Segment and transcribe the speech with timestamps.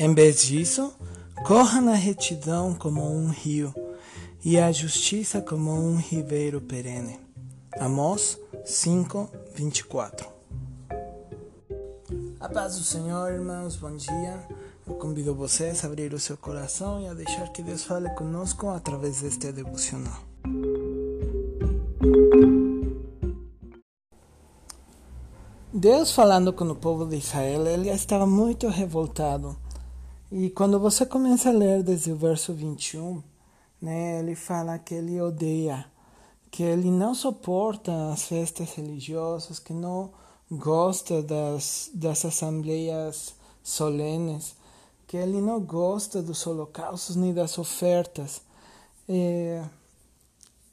[0.00, 0.92] Em vez disso,
[1.44, 3.74] corra na retidão como um rio
[4.44, 7.18] e a justiça como um ribeiro perene.
[7.80, 10.28] Amós 5, 24
[12.38, 14.46] A paz do Senhor, irmãos, bom dia.
[14.86, 18.68] Eu convido vocês a abrir o seu coração e a deixar que Deus fale conosco
[18.68, 20.22] através deste devocional.
[25.74, 29.56] Deus falando com o povo de Israel, ele estava muito revoltado.
[30.30, 33.22] E quando você começa a ler desde o verso 21,
[33.80, 35.86] né, ele fala que ele odeia,
[36.50, 40.10] que ele não suporta as festas religiosas, que não
[40.50, 44.54] gosta das, das assembleias solenes,
[45.06, 48.42] que ele não gosta dos holocaustos nem das ofertas,
[49.08, 49.64] é,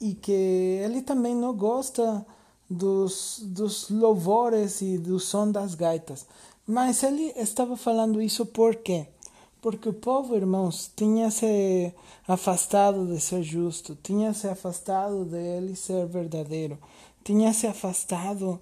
[0.00, 2.26] e que ele também não gosta
[2.68, 6.26] dos, dos louvores e do som das gaitas.
[6.66, 9.06] Mas ele estava falando isso por quê?
[9.66, 11.92] Porque o povo, irmãos, tinha se
[12.28, 16.78] afastado de ser justo, tinha se afastado de ele ser verdadeiro,
[17.24, 18.60] tinha se afastado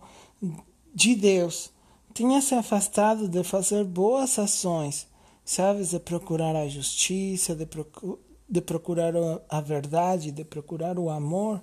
[0.94, 1.70] de Deus,
[2.14, 5.06] tinha se afastado de fazer boas ações,
[5.44, 9.12] sabes, de procurar a justiça, de, procu de procurar
[9.50, 11.62] a verdade, de procurar o amor,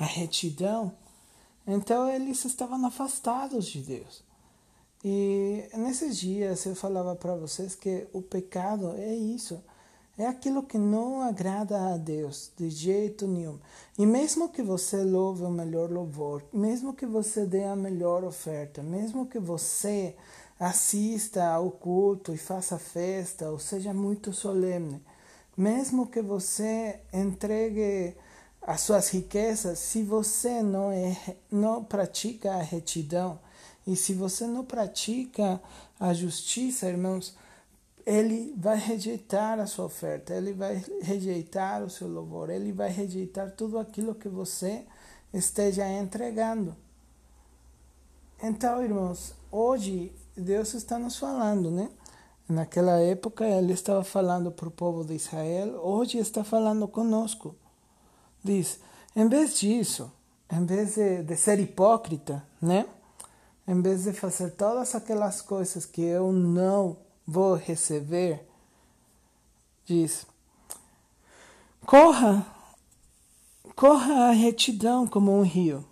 [0.00, 0.92] a retidão.
[1.64, 4.29] Então eles estavam afastados de Deus.
[5.02, 9.62] E nesses dias eu falava para vocês que o pecado é isso,
[10.18, 13.58] é aquilo que não agrada a Deus de jeito nenhum.
[13.98, 18.82] E mesmo que você louve o melhor louvor, mesmo que você dê a melhor oferta,
[18.82, 20.14] mesmo que você
[20.58, 25.02] assista ao culto e faça festa, ou seja muito solene,
[25.56, 28.14] mesmo que você entregue
[28.60, 31.16] as suas riquezas, se você não, é,
[31.50, 33.38] não pratica a retidão
[33.86, 35.60] e se você não pratica
[35.98, 37.34] a justiça, irmãos,
[38.06, 43.50] ele vai rejeitar a sua oferta, ele vai rejeitar o seu louvor, ele vai rejeitar
[43.52, 44.84] tudo aquilo que você
[45.32, 46.74] esteja entregando.
[48.42, 51.90] Então, irmãos, hoje Deus está nos falando, né?
[52.48, 57.54] Naquela época ele estava falando para o povo de Israel, hoje está falando conosco.
[58.42, 58.80] Diz:
[59.14, 60.10] em vez disso,
[60.50, 62.86] em vez de, de ser hipócrita, né?
[63.70, 68.44] Em vez de fazer todas aquelas coisas que eu não vou receber,
[69.86, 70.26] diz:
[71.86, 72.44] corra,
[73.76, 75.86] corra a retidão como um rio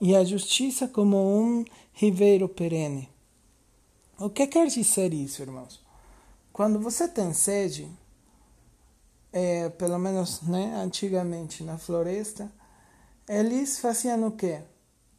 [0.00, 3.10] e a justiça como um ribeiro perene.
[4.18, 5.84] O que quer dizer isso, irmãos?
[6.50, 7.86] Quando você tem sede,
[9.30, 12.50] é, pelo menos né, antigamente na floresta,
[13.28, 14.62] eles faziam o quê?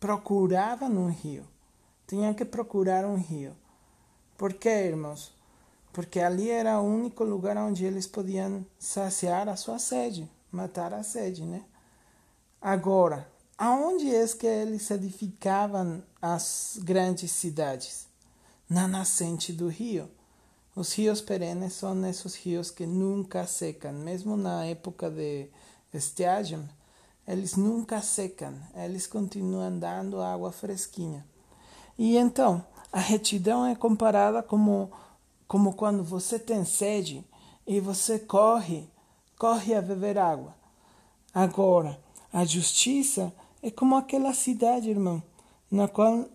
[0.06, 1.44] Procuravam um rio.
[2.06, 3.56] Tinham que procurar um rio.
[4.38, 5.34] Por quê, irmãos?
[5.92, 11.02] Porque ali era o único lugar onde eles podiam saciar a sua sede, matar a
[11.02, 11.66] sede, né?
[12.62, 13.28] Agora,
[13.58, 18.06] aonde é que eles edificavam as grandes cidades?
[18.70, 20.08] Na nascente do rio.
[20.76, 25.50] Os rios perenes são esses rios que nunca secam, mesmo na época de
[25.92, 26.64] estiagem,
[27.28, 31.25] eles nunca secam, eles continuam dando água fresquinha.
[31.97, 34.91] E então, a retidão é comparada como,
[35.47, 37.25] como quando você tem sede
[37.66, 38.90] e você corre,
[39.38, 40.56] corre a beber água.
[41.34, 42.00] Agora,
[42.31, 45.22] a justiça é como aquela cidade, irmão,
[45.72, 46.25] na qual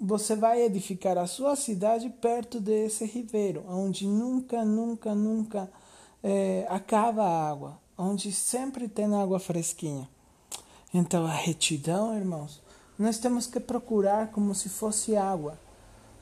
[0.00, 5.70] você vai edificar a sua cidade perto desse ribeiro, onde nunca, nunca, nunca
[6.22, 10.08] é, acaba a água, onde sempre tem água fresquinha.
[10.92, 12.62] Então, a retidão, irmãos,
[12.98, 15.58] nós temos que procurar como se fosse água.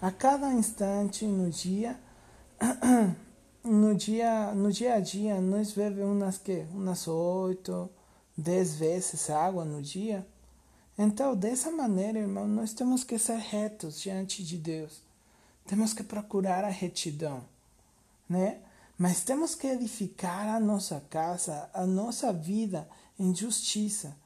[0.00, 1.98] A cada instante no dia,
[3.62, 7.90] no dia, no dia a dia, nós bebemos umas que, umas oito,
[8.36, 10.26] dez vezes água no dia.
[10.98, 15.02] Então, dessa maneira, irmão, nós temos que ser retos diante de Deus.
[15.66, 17.44] Temos que procurar a retidão,
[18.28, 18.58] né?
[19.02, 22.88] Mas temos que edificar a nossa casa, a nossa vida
[23.18, 24.16] em justiça.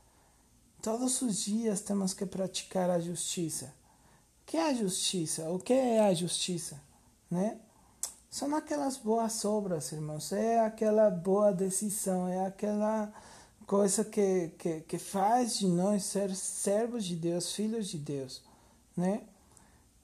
[0.83, 3.73] Todos os dias temos que praticar a justiça.
[4.43, 5.49] O que é a justiça?
[5.49, 6.79] O que é a justiça,
[7.31, 7.59] né?
[8.29, 10.31] São aquelas boas obras, irmãos.
[10.31, 13.11] É aquela boa decisão, é aquela
[13.67, 18.43] coisa que, que, que faz de nós ser servos de Deus, filhos de Deus,
[18.95, 19.23] né?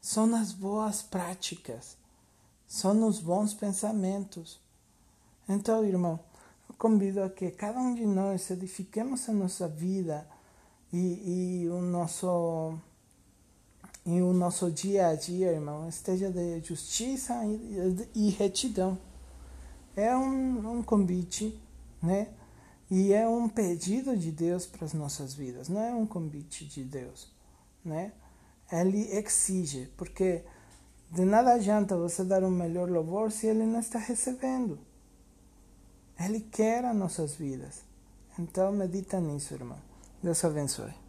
[0.01, 2.01] São nas boas práticas,
[2.73, 4.59] são nos bons pensamentos.
[5.47, 6.19] Então, irmão,
[6.67, 10.27] eu convido a que cada um de nós edifiquemos a nossa vida
[10.91, 12.79] e, e o nosso
[14.07, 18.99] e o nosso dia a dia, irmão, esteja de justiça e, e retidão.
[19.95, 21.61] É um, um convite,
[22.03, 22.29] né?
[22.91, 26.83] E é um pedido de Deus para as nossas vidas, não é um convite de
[26.83, 27.31] Deus,
[27.85, 28.13] né?
[28.73, 30.43] Ele exige, porque
[31.13, 34.79] de nada adianta você dar um melhor louvor se ele não está recebendo.
[36.19, 37.83] Ele quer as nossas vidas.
[38.39, 39.79] Então medita nisso, irmão.
[40.23, 41.02] Deus abençoe.